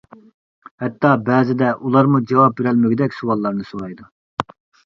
[0.83, 4.09] ھەتتا بەزىدە ئۇلارمۇ جاۋاب بېرەلمىگۈدەك سوئاللارنى سورايدۇ.